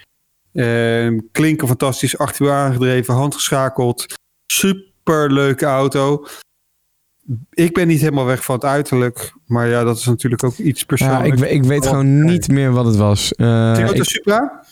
[0.51, 2.17] Eh, klinken fantastisch.
[2.17, 4.05] Acht uur aangedreven, handgeschakeld.
[4.53, 6.25] Super leuke auto.
[7.49, 9.33] Ik ben niet helemaal weg van het uiterlijk.
[9.45, 11.41] Maar ja, dat is natuurlijk ook iets ja, persoonlijks.
[11.41, 13.33] ik, ik weet gewoon niet meer wat het was.
[13.33, 14.63] Eh, Toyota ik- Supra?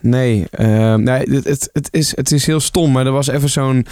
[0.00, 3.48] Nee, ehm, nee het, het, het, is, het is heel stom, maar er was even
[3.48, 3.86] zo'n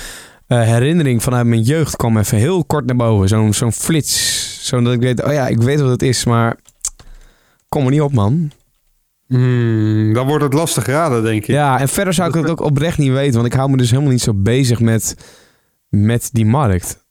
[0.46, 3.28] eh, herinnering vanuit mijn jeugd kwam even heel kort naar boven.
[3.28, 4.42] Zo'n zo'n flits.
[4.68, 6.56] Zodat ik weet, oh ja, ik weet wat het is, maar
[7.68, 8.50] kom er niet op, man.
[9.26, 11.46] Hmm, dan wordt het lastig raden, denk ik.
[11.46, 13.90] Ja, en verder zou ik het ook oprecht niet weten, want ik hou me dus
[13.90, 15.16] helemaal niet zo bezig met,
[15.88, 17.03] met die markt.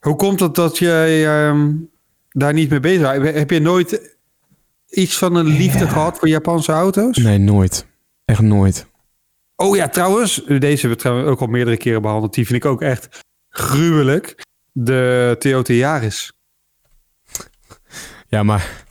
[0.00, 1.70] Hoe komt het dat jij ehm,
[2.28, 3.36] daar niet mee bezig bent?
[3.36, 4.16] Heb je nooit
[4.88, 5.90] iets van een liefde Ja.
[5.90, 7.16] gehad voor Japanse auto's?
[7.16, 7.86] Nee, nooit.
[8.24, 8.86] Echt nooit.
[9.56, 12.34] Oh ja, trouwens, deze hebben we trouwens ook al meerdere keren behandeld.
[12.34, 14.46] Die vind ik ook echt gruwelijk.
[14.72, 16.32] De Toyota Yaris.
[18.28, 18.84] Ja, maar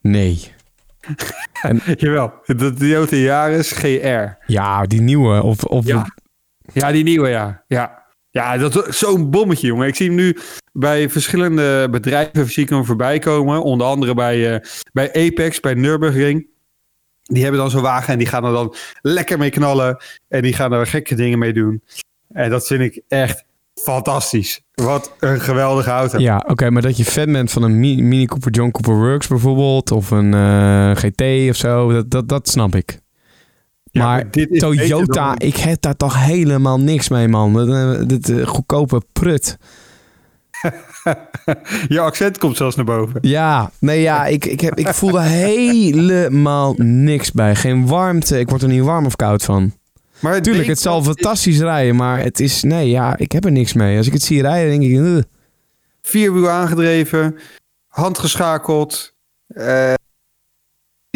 [0.00, 0.54] nee.
[1.96, 4.36] Jawel, de Toyota Yaris GR.
[4.46, 5.42] Ja, die nieuwe.
[5.42, 6.06] Of, of Ja.
[6.72, 7.64] Ja, die nieuwe, ja.
[7.66, 8.05] Ja,
[8.36, 9.86] ja dat zo'n bommetje, jongen.
[9.86, 10.36] Ik zie hem nu
[10.72, 13.62] bij verschillende bedrijven hem voorbij komen.
[13.62, 14.60] Onder andere bij, eh,
[14.92, 16.46] bij Apex, bij Nürburgring.
[17.22, 19.96] Die hebben dan zo'n wagen en die gaan er dan lekker mee knallen.
[20.28, 21.82] En die gaan er gekke dingen mee doen.
[22.32, 23.44] En dat vind ik echt
[23.74, 24.60] fantastisch.
[24.74, 26.18] Wat een geweldige auto.
[26.18, 29.26] Ja, oké, maar dat je fan bent van een Mi- Mini Cooper John Cooper Works
[29.26, 32.98] bijvoorbeeld, of een eh, GT of zo, dat, dat, dat snap ik.
[33.96, 37.52] Ja, maar dit is Toyota, dan- ik heb daar toch helemaal niks mee, man.
[37.52, 39.56] Dat, eh, dit eh, goedkope prut.
[41.88, 43.18] Je accent komt zelfs naar boven.
[43.20, 47.54] Ja, nee, ja, ik, ik, heb, ik voel daar helemaal niks bij.
[47.54, 48.38] Geen warmte.
[48.38, 49.72] Ik word er niet warm of koud van.
[50.20, 52.62] Maar het Tuurlijk, het zal fantastisch rijden, maar het is...
[52.62, 53.96] Nee, ja, ik heb er niks mee.
[53.96, 54.98] Als ik het zie rijden, denk ik...
[54.98, 55.22] "Ugh."
[56.02, 57.36] Vierwiel aangedreven,
[57.88, 59.14] handgeschakeld.
[59.48, 59.94] eh,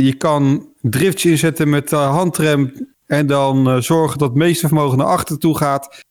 [0.04, 4.98] je kan driftje inzetten met de handrem en dan eh, zorgen dat het meeste vermogen
[4.98, 6.04] naar achter toe gaat.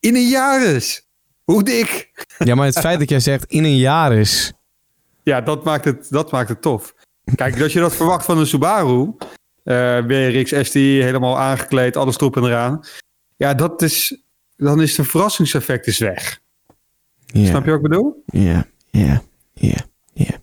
[0.00, 1.06] In een Yaris.
[1.44, 2.10] Hoe dik?
[2.38, 4.52] Ja, maar het feit dat jij zegt in een jaar is...
[5.22, 6.94] Ja, dat maakt het, dat maakt het tof.
[7.34, 9.14] Kijk, als je dat verwacht van een Subaru,
[9.64, 12.80] eh WRX ST, helemaal aangekleed, alles erop en eraan.
[13.36, 14.22] Ja, dat is,
[14.56, 16.40] dan is de verrassingseffect is weg.
[17.26, 18.22] Snap je wat ik bedoel?
[18.26, 19.90] ja, ja, ja.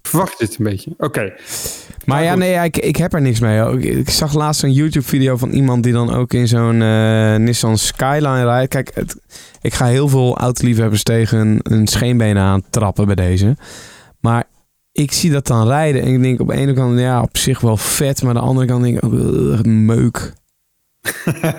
[0.02, 0.94] Verwacht je het een beetje?
[0.98, 1.34] Oké.
[2.10, 3.78] Maar ja, nee, ik, ik heb er niks mee.
[3.78, 7.78] Ik, ik zag laatst een YouTube-video van iemand die dan ook in zo'n eh, Nissan
[7.78, 8.70] Skyline rijdt.
[8.70, 9.16] Kijk, het,
[9.62, 13.58] ik ga heel veel autoliefhebbers tegen een, een scheenbenen aan trappen bij deze.
[14.20, 14.44] Maar
[14.92, 17.60] ik zie dat dan rijden en ik denk op de ene kant, ja, op zich
[17.60, 18.22] wel vet.
[18.22, 20.34] Maar aan de andere kant denk ik, meuk.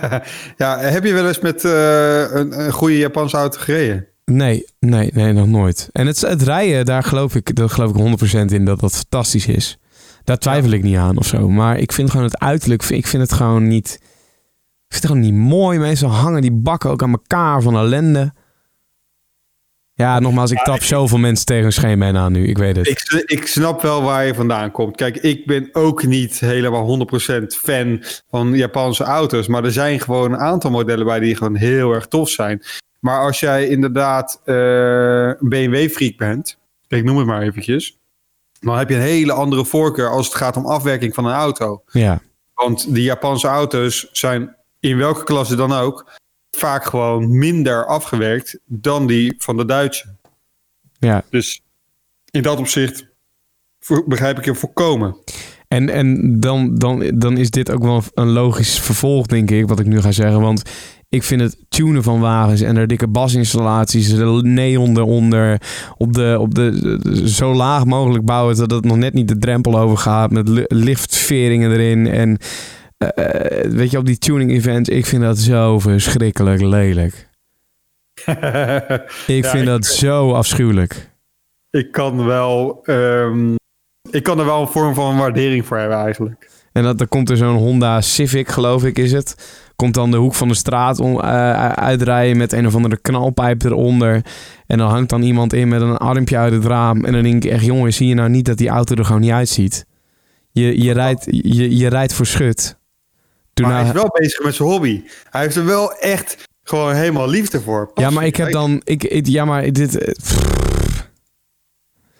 [0.56, 4.06] ja, heb je wel eens met eh, een, een goede Japanse auto gereden?
[4.24, 5.88] Nee, nee, nee, nog nooit.
[5.92, 9.46] En het, het rijden, daar geloof ik, daar geloof ik 100% in dat dat fantastisch
[9.46, 9.78] is.
[10.30, 11.48] Daar twijfel ik niet aan of zo.
[11.48, 13.94] Maar ik vind gewoon het uiterlijk, ik vind het gewoon niet...
[13.94, 15.78] Ik vind het gewoon niet mooi.
[15.78, 18.32] Meestal hangen die bakken ook aan elkaar van ellende.
[19.94, 22.46] Ja, nogmaals, ik trap zoveel mensen tegen scheenbeen aan nu.
[22.46, 22.88] Ik weet het.
[22.88, 24.96] Ik, ik snap wel waar je vandaan komt.
[24.96, 27.06] Kijk, ik ben ook niet helemaal
[27.40, 29.46] 100% fan van Japanse auto's.
[29.46, 32.62] Maar er zijn gewoon een aantal modellen bij die gewoon heel erg tof zijn.
[33.00, 34.54] Maar als jij inderdaad eh,
[35.26, 37.99] een BMW-freak bent, ik noem het maar eventjes.
[38.60, 41.82] Dan heb je een hele andere voorkeur als het gaat om afwerking van een auto.
[41.92, 42.20] Ja,
[42.54, 46.10] Want die Japanse auto's zijn in welke klasse dan ook
[46.50, 50.14] vaak gewoon minder afgewerkt dan die van de Duitse.
[50.98, 51.24] ja.
[51.30, 51.62] Dus
[52.30, 53.06] in dat opzicht
[54.06, 55.16] begrijp ik je volkomen.
[55.68, 59.80] En, en dan, dan, dan is dit ook wel een logisch vervolg, denk ik, wat
[59.80, 60.40] ik nu ga zeggen.
[60.40, 60.62] Want
[61.10, 65.60] ik vind het tunen van wagens en er dikke basinstallaties, de neon eronder,
[65.98, 69.78] op de, op de, zo laag mogelijk bouwen dat het nog net niet de drempel
[69.78, 72.06] overgaat, met li- liftveringen erin.
[72.06, 72.36] En
[72.96, 77.28] eh, weet je, op die tuning events, ik vind dat zo verschrikkelijk lelijk.
[79.26, 81.10] Ik Ja, vind ik- dat zo afschuwelijk.
[81.70, 82.80] ik kan wel.
[82.84, 83.54] ehm,
[84.10, 86.50] ik kan er wel een vorm van waardering voor hebben eigenlijk.
[86.72, 89.58] En dat, dan komt er zo'n Honda Civic, geloof ik, is het.
[89.80, 93.62] Komt dan de hoek van de straat om, eh, uitrijden met een of andere knalpijp
[93.62, 94.24] eronder.
[94.66, 97.04] En dan hangt dan iemand in met een armpje uit het raam.
[97.04, 99.20] En dan denk ik echt, jongen, zie je nou niet dat die auto er gewoon
[99.20, 99.86] niet uitziet?
[100.50, 102.78] Je, je, rijdt, je, je rijdt voor schut.
[103.62, 105.02] Maar hij is wel bezig met zijn hobby.
[105.30, 107.90] Hij heeft er wel echt gewoon helemaal liefde voor.
[107.94, 108.80] ja, maar ik heb dan...
[108.84, 109.98] Ik, ik- ja, maar dit...
[109.98, 110.38] eh, pff,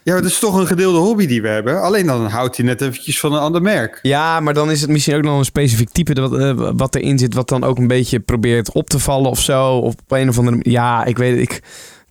[0.02, 1.82] Ja, maar dat is toch een gedeelde hobby die we hebben.
[1.82, 3.98] Alleen dan houdt hij net eventjes van een ander merk.
[4.02, 7.18] Ja, maar dan is het misschien ook nog een specifiek type dat, eh, wat erin
[7.18, 9.76] zit, wat dan ook een beetje probeert op te vallen of zo.
[9.76, 11.62] Of op een of andere Ja, ik weet ik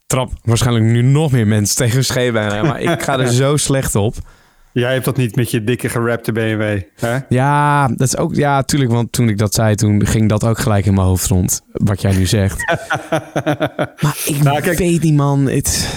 [0.06, 4.16] trap waarschijnlijk nu nog meer mensen tegen aan, maar ik ga er zo slecht op.
[4.72, 6.82] Jij hebt dat niet met je dikke gerapte BMW.
[6.96, 7.18] Hè?
[7.30, 10.60] Ja, dat is ook, ja, tuurlijk, want toen ik dat zei, toen ging dat ook
[10.60, 12.66] gelijk in mijn hoofd rond, wat jij nu zegt.
[14.02, 15.48] maar ik Nou, kijk- weet niet, man.
[15.50, 15.88] Het,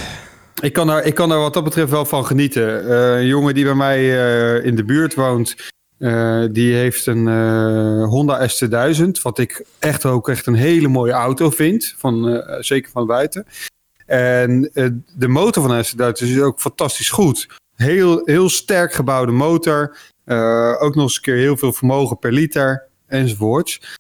[0.63, 2.89] Ik kan, daar, ik kan daar wat dat betreft wel van genieten.
[2.89, 5.57] Eh, een jongen die bij mij eh, in de buurt woont,
[5.99, 7.29] eh, die heeft een
[8.05, 9.23] Honda S2000.
[9.23, 13.47] Wat ik echt ook echt een hele mooie auto vind, van, zeker van buiten.
[14.07, 14.71] En
[15.17, 17.47] de motor van de S2000 is ook fantastisch goed.
[17.75, 19.97] Heel, heel sterk gebouwde motor.
[20.79, 23.99] Ook nog eens een keer heel veel vermogen per liter enzovoorts.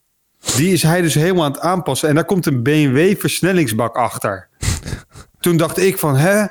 [0.56, 2.08] Die is hij dus helemaal aan het aanpassen.
[2.08, 4.48] En daar komt een BMW versnellingsbak achter.
[5.42, 6.46] Toen dacht ik van, hè,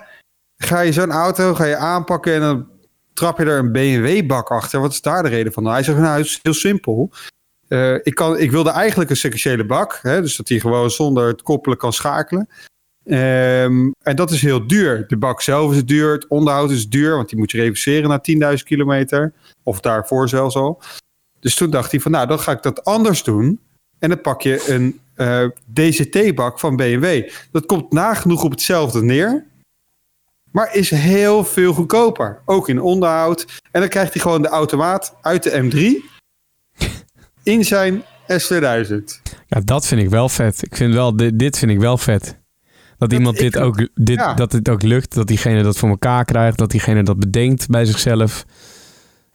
[0.58, 2.68] ga je zo'n auto, ga je aanpakken en dan
[3.14, 4.80] trap je er een BMW-bak achter.
[4.80, 5.64] Wat is daar de reden van?
[5.64, 7.12] Nou, hij zegt, nou, het is heel simpel.
[7.68, 11.28] Eh, ik, kan, ik wilde eigenlijk een sequentiële bak, hè, dus dat hij gewoon zonder
[11.28, 12.50] het koppelen kan schakelen.
[13.04, 15.08] Ehm, en dat is heel duur.
[15.08, 18.22] De bak zelf is duur, het onderhoud is duur, want die moet je reviseren na
[18.58, 19.34] 10.000 kilometer.
[19.64, 20.82] Of daarvoor zelfs al.
[21.40, 23.60] Dus toen dacht hij van, nou, dan ga ik dat anders doen.
[24.00, 27.30] En dan pak je een eh, DCT-bak van BMW.
[27.52, 29.46] Dat komt nagenoeg op hetzelfde neer.
[30.52, 32.42] Maar is heel veel goedkoper.
[32.46, 33.62] Ook in onderhoud.
[33.72, 36.10] En dan krijgt hij gewoon de automaat uit de M3.
[37.44, 39.22] In zijn S2000.
[39.48, 40.64] ja, dat vind ik wel vet.
[40.64, 42.40] Ik vind wel, dit, dit vind ik wel vet.
[42.98, 43.80] Dat iemand dit ook.
[43.80, 44.34] ook, dit, Ja.
[44.34, 47.86] dat dit ook lukt, dat diegene dat voor elkaar krijgt, dat diegene dat bedenkt bij
[47.86, 48.46] zichzelf.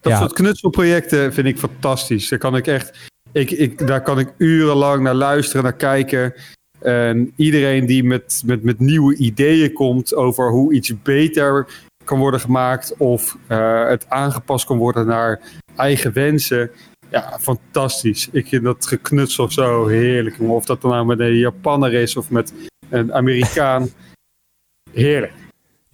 [0.01, 0.19] Dat Ja.
[0.19, 2.29] soort knutselprojecten vind ik fantastisch.
[2.29, 2.99] Daar kan ik echt.
[3.37, 6.35] Ik, ik, daar kan ik urenlang naar luisteren, naar kijken.
[6.81, 11.67] En iedereen die met, met, met nieuwe ideeën komt over hoe iets beter
[12.05, 15.41] kan worden gemaakt of eh, het aangepast kan worden naar
[15.77, 16.71] eigen wensen.
[17.11, 18.29] Ja, fantastisch.
[18.33, 20.41] Ik vind dat geknutsel zo heerlijk.
[20.41, 22.53] Of dat dan nou met een Japanner is of met
[22.89, 23.89] een Amerikaan.
[24.93, 25.46] Heerlijk.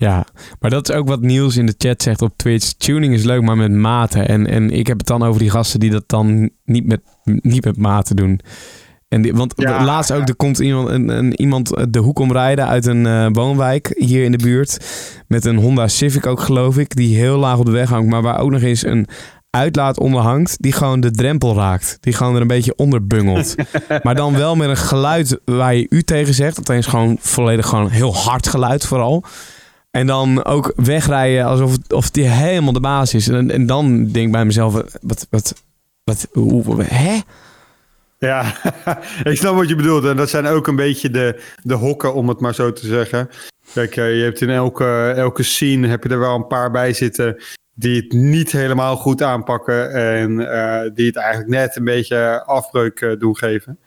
[0.02, 0.26] Ja,
[0.60, 2.72] maar dat is ook wat Niels in de chat zegt op Twitch.
[2.72, 4.20] Tuning is leuk, maar met mate.
[4.20, 7.64] En, en ik heb het dan over die gasten die dat dan niet met, niet
[7.64, 8.40] met mate doen.
[9.08, 12.66] En die, want Ja, laatst ook, er komt iemand, een, een, iemand de hoek omrijden
[12.66, 14.86] uit een eh, woonwijk hier in de buurt.
[15.28, 16.96] Met een Honda Civic ook, geloof ik.
[16.96, 18.10] Die heel laag op de weg hangt.
[18.10, 19.06] Maar waar ook nog eens een
[19.50, 20.56] uitlaat onder hangt.
[20.62, 21.96] Die gewoon de drempel raakt.
[22.00, 23.54] Die gewoon er een beetje onder bungelt.
[24.02, 26.56] maar dan wel met een geluid waar je u tegen zegt.
[26.56, 29.24] Dat is gewoon volledig gewoon heel hard geluid vooral.
[29.92, 33.28] En dan ook wegrijden alsof het, of die helemaal de baas is.
[33.28, 35.62] En, en dan denk ik bij mezelf, wat, wat,
[36.04, 37.20] wat, hoe, hè?
[38.18, 38.54] Ja,
[39.30, 40.04] ik snap wat je bedoelt.
[40.04, 43.28] En dat zijn ook een beetje de, de hokken, om het maar zo te zeggen.
[43.74, 46.92] Kijk, eh, je hebt in elke, elke scene heb je er wel een paar bij
[46.92, 47.42] zitten
[47.74, 53.00] die het niet helemaal goed aanpakken en eh, die het eigenlijk net een beetje afbreuk
[53.00, 53.78] eh, doen geven.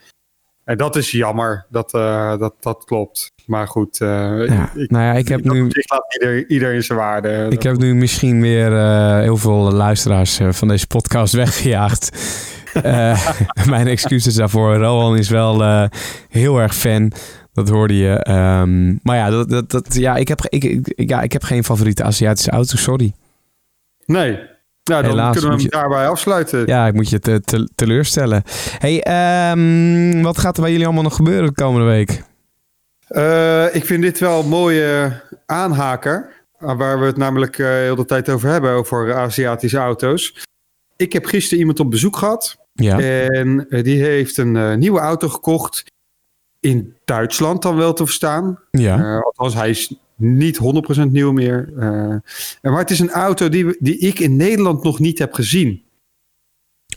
[0.64, 1.92] En dat is jammer, dat,
[2.40, 3.34] dat, dat klopt.
[3.46, 4.08] Maar goed, eh,
[4.48, 7.46] Ja, ik, nou ja, ik heb nu, laat ieder, ieder in zijn waarde.
[7.50, 12.10] ik heb nu misschien weer eh, heel veel luisteraars eh, van deze podcast weggejaagd.
[13.70, 14.76] Mijn excuses daarvoor.
[14.76, 15.88] Rowan is wel
[16.30, 17.12] heel erg fan.
[17.54, 18.14] Dat hoorde je.
[18.24, 21.64] Ehm, maar ja, dat, dat, dat, ja, ik heb, ik, ik- ja, ik heb geen
[21.64, 23.14] favoriete Aziatische auto, sorry.
[24.06, 24.32] Nee,
[24.84, 26.66] nou, dan Helaas, kunnen we hem je- daarbij afsluiten.
[26.66, 28.44] Ja, ik moet je te, te- teleurstellen.
[28.78, 32.24] hey, ehm, wat gaat er bij jullie allemaal nog gebeuren de komende week?
[33.08, 36.30] Eh, ik vind dit wel een mooie aanhaker.
[36.58, 40.44] eh, Waar we het namelijk eh, heel de tijd over hebben, over Aziatische auto's.
[40.96, 42.58] Ik heb gisteren iemand op bezoek gehad.
[42.74, 45.84] Ja, En die heeft een nieuwe auto gekocht.
[46.60, 48.60] In Duitsland dan wel te verstaan.
[48.72, 49.20] ja.
[49.20, 51.70] Althans, hij is niet 100% nieuw meer.
[52.62, 55.84] Maar het is een auto die, die ik in Nederland nog niet heb gezien.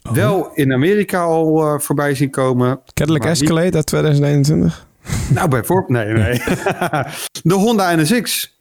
[0.08, 0.12] Oh.
[0.14, 2.80] Wel in Amerika al voorbij zien komen.
[2.94, 4.87] Cadillac Escalade uit 2021?
[5.30, 5.88] Nou, bijvoorbeeld.
[5.88, 6.42] Nee, nee.
[7.42, 8.56] de Honda NSX.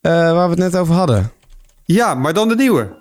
[0.00, 1.30] Eh, waar we het net over hadden.
[1.84, 2.98] Ja, maar dan de nieuwe.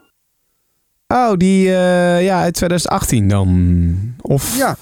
[1.07, 4.15] Oh, die eh, ja, uit 2018 dan.
[4.21, 4.75] Of Ja,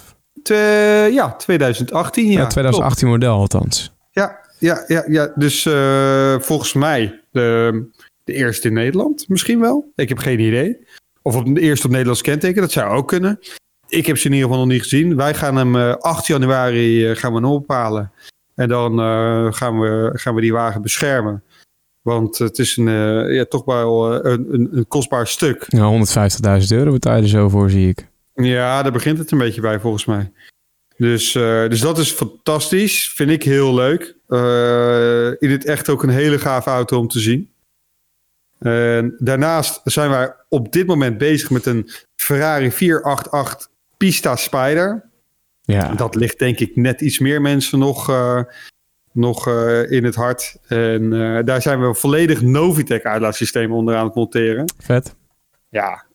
[0.43, 2.32] Te- ja 2018.
[2.32, 3.95] Ja, ja, 2018 model althans.
[4.12, 5.32] Ja, ja, ja, ja.
[5.36, 7.84] dus eh, volgens mij de,
[8.23, 9.91] de eerste in Nederland misschien wel.
[9.95, 10.88] Ik heb geen idee.
[11.21, 13.39] Of op de eerste op Nederlands kenteken, dat zou ook kunnen.
[13.88, 15.15] Ik heb ze in ieder geval nog niet gezien.
[15.15, 18.12] Wij gaan hem eh, 8 januari eh, gaan we hem ophalen.
[18.56, 21.43] En dan eh, gaan, we, gaan we die wagen beschermen.
[22.02, 25.65] Want het is een, eh, ja, toch wel eh, een, een, een kostbaar stuk.
[25.67, 26.06] Ja,
[26.62, 28.08] 150.000 euro betaal je er zo voor, zie ik.
[28.34, 30.32] Ja, daar begint het een beetje bij volgens mij.
[30.97, 33.12] Dus, eh, dus dat is fantastisch.
[33.15, 34.15] Vind ik heel leuk.
[34.28, 37.52] Eh, in het echt ook een hele gave auto om te zien.
[38.60, 45.10] En daarnaast zijn wij op dit moment bezig met een Ferrari 488 Pista Spider.
[45.62, 48.41] Ja, Dat ligt denk ik net iets meer mensen nog, eh,
[49.12, 50.57] nog eh, in het hart.
[50.67, 54.73] En eh, daar zijn we volledig Novitec uitlaatsysteem onderaan het monteren.
[54.79, 55.15] vet.
[55.69, 56.05] Ja,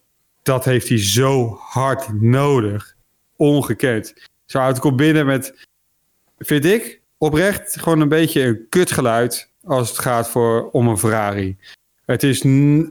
[0.43, 2.95] dat heeft hij zo hard nodig.
[3.37, 4.15] Ongekend.
[4.47, 5.67] Zo'n auto komt binnen met,
[6.39, 11.57] vind ik, oprecht gewoon een beetje een kutgeluid als het gaat voor, om een Ferrari.
[12.05, 12.43] Het is,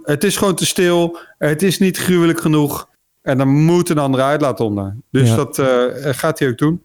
[0.03, 1.17] het is gewoon te stil.
[1.37, 2.89] Het is niet gruwelijk genoeg.
[3.21, 4.95] En dan moet een andere uitlaat onder.
[5.11, 5.35] Dus Ja.
[5.35, 6.83] dat eh, gaat hij ook doen.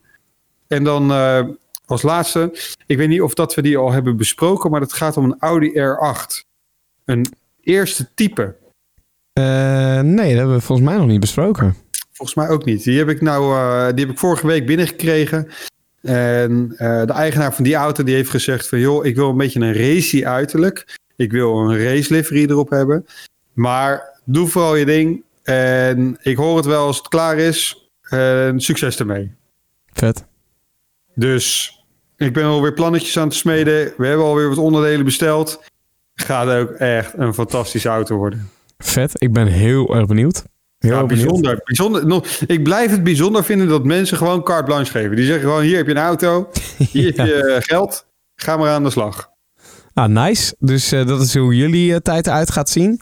[0.66, 1.49] En dan eh,
[1.87, 5.16] als laatste, ik weet niet of dat we die al hebben besproken, maar het gaat
[5.16, 6.44] om een Audi R8.
[7.05, 7.27] Een
[7.61, 8.55] eerste type.
[9.33, 11.77] Eh, nee, dat hebben we volgens mij nog niet besproken.
[12.12, 12.85] Volgens mij ook niet.
[12.85, 15.49] Die heb ik nou, eh, die heb ik vorige week binnengekregen.
[16.03, 19.37] En eh, de eigenaar van die auto die heeft gezegd van joh, ik wil een
[19.37, 20.99] beetje een racy uiterlijk.
[21.16, 23.07] Ik wil een race livery erop hebben.
[23.53, 25.25] Maar doe vooral je ding.
[25.46, 27.88] En ik hoor het wel als het klaar is.
[28.02, 29.35] En succes ermee.
[29.92, 30.24] Vet.
[31.14, 31.76] Dus
[32.16, 33.92] ik ben alweer plannetjes aan het smeden.
[33.96, 35.62] We hebben alweer wat onderdelen besteld.
[36.14, 38.51] Gaat ook echt een fantastische auto worden.
[38.78, 39.22] Vet.
[39.22, 40.44] Ik ben heel erg benieuwd.
[40.78, 41.26] Heel Ja, benieuwd.
[41.26, 41.61] bijzonder.
[41.64, 45.16] bijzonder nog, ik blijf het bijzonder vinden dat mensen gewoon carte blanche geven.
[45.16, 46.49] Die zeggen gewoon, hier heb je een auto,
[46.90, 49.30] hier heb je geld, ga maar aan de slag.
[49.97, 50.55] Ah, nice.
[50.59, 53.01] Dus eh, dat is hoe jullie eh, tijd eruit gaat zien.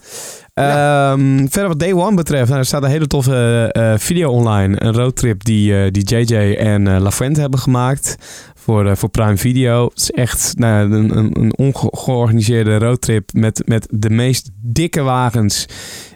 [0.53, 4.83] Ehm, verder wat Day One betreft, nou, er staat een hele toffe eh, video online.
[4.83, 8.15] Een roadtrip die, die JJ en LaFuente hebben gemaakt
[8.53, 9.85] voor, voor Prime Video.
[9.85, 15.65] Het is echt nou, een, een, een ongeorganiseerde roadtrip met, met de meest dikke wagens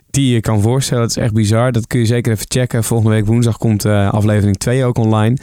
[0.10, 1.04] die je kan voorstellen.
[1.04, 1.72] Het is echt bizar.
[1.72, 2.84] Dat kun je zeker even checken.
[2.84, 5.38] Volgende week woensdag komt aflevering 2 ook online.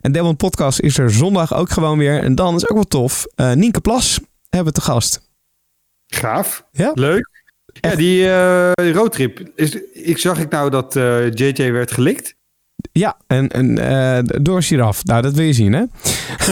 [0.00, 2.22] En Devon Podcast is er zondag ook gewoon weer.
[2.22, 3.26] En dan is ook wel tof.
[3.54, 5.20] Nienke Plas hebben we te gast.
[6.06, 6.64] Gaaf.
[6.72, 6.90] Ja?
[6.94, 7.28] Leuk.
[7.80, 9.40] Ja, die eh, roadtrip.
[9.54, 12.36] Is, ik zag ik nou dat eh, JJ werd gelikt.
[12.92, 15.04] Ja, en, en eh, door Giraf.
[15.04, 15.84] Nou, dat wil je zien, hè?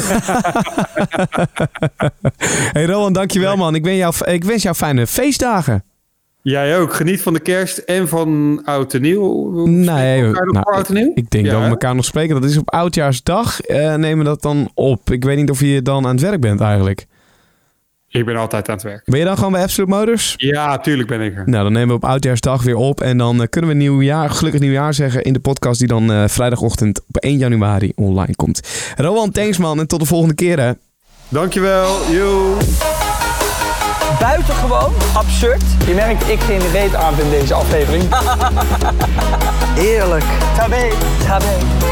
[2.73, 3.75] hey Rowan, dankjewel man.
[3.75, 5.85] Ik, ben jou, ik wens jou fijne feestdagen.
[6.43, 6.95] Jij ook.
[6.95, 9.67] Geniet van de kerst en van oud en nieuw.
[9.67, 11.13] Nee, elkaar nog nou, oud en nieuw?
[11.15, 12.41] Ik denk Ja, dat we elkaar nog spreken.
[12.41, 13.61] Dat is op Oudjaarsdag.
[13.61, 15.11] eh nemen we dat dan op.
[15.11, 17.07] Ik weet niet of je dan aan het werk bent eigenlijk.
[18.17, 19.03] Ik ben altijd aan het werk.
[19.05, 20.35] Ben je dan gewoon bij Absolute Motors?
[20.37, 21.43] Ja, tuurlijk ben ik er.
[21.47, 23.01] Nou, dan nemen we op Oudjaarsdag weer op.
[23.01, 26.25] En dan eh, kunnen we nieuwjaar, gelukkig nieuwjaar zeggen in de podcast die dan eh,
[26.27, 28.61] vrijdagochtend op 1 januari online komt.
[28.97, 29.79] Rowan, thanks man.
[29.79, 30.73] En tot de volgende keer hè.
[31.29, 32.11] Dankjewel.
[32.11, 32.57] Yo.
[34.21, 35.63] Buitengewoon absurd.
[35.87, 38.05] Je merkt, ik geen reet aan in deze aflevering.
[39.85, 40.25] Heerlijk.
[40.57, 40.89] Tabé.
[41.27, 41.85] Tabé.